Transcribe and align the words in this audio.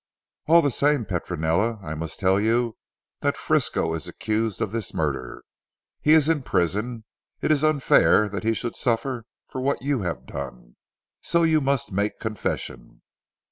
"All 0.47 0.63
the 0.63 0.71
same 0.71 1.05
Petronella 1.05 1.77
I 1.83 1.93
must 1.93 2.19
tell 2.19 2.39
you 2.39 2.75
that 3.19 3.37
Frisco 3.37 3.93
is 3.93 4.07
accused 4.07 4.59
of 4.59 4.71
this 4.71 4.95
murder. 4.95 5.43
He 6.01 6.13
is 6.13 6.27
in 6.27 6.41
prison. 6.41 7.03
It 7.39 7.51
is 7.51 7.63
unfair 7.63 8.27
that 8.29 8.43
he 8.43 8.55
should 8.55 8.75
suffer 8.75 9.25
for 9.47 9.61
what 9.61 9.83
you 9.83 10.01
have 10.01 10.25
done, 10.25 10.75
so 11.21 11.43
you 11.43 11.61
must 11.61 11.91
make 11.91 12.19
confession." 12.19 13.03